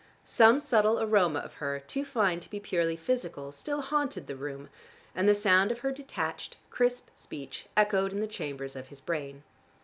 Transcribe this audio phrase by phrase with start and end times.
[0.25, 4.67] Some subtle aroma of her, too fine to be purely physical, still haunted the room,
[5.13, 9.43] and the sound of her detached crisp speech echoed in the chambers of his brain.